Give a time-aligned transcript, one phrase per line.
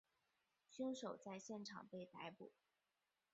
[0.67, 2.51] 凶手在现场被逮捕。